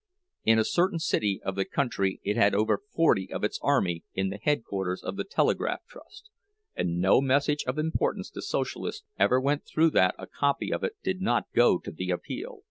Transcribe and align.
In 0.43 0.57
a 0.57 0.65
certain 0.65 0.97
city 0.97 1.39
of 1.45 1.53
the 1.55 1.63
country 1.63 2.19
it 2.23 2.35
had 2.35 2.55
over 2.55 2.81
forty 2.91 3.31
of 3.31 3.43
its 3.43 3.59
"Army" 3.61 4.03
in 4.15 4.29
the 4.29 4.39
headquarters 4.41 5.03
of 5.03 5.15
the 5.15 5.23
Telegraph 5.23 5.81
Trust, 5.87 6.31
and 6.75 6.97
no 6.99 7.21
message 7.21 7.63
of 7.67 7.77
importance 7.77 8.31
to 8.31 8.41
Socialists 8.41 9.03
ever 9.19 9.39
went 9.39 9.63
through 9.63 9.91
that 9.91 10.15
a 10.17 10.25
copy 10.25 10.73
of 10.73 10.83
it 10.83 10.95
did 11.03 11.21
not 11.21 11.53
go 11.53 11.77
to 11.77 11.91
the 11.91 12.09
"Appeal." 12.09 12.59